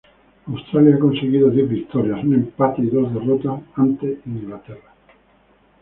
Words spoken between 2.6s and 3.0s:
y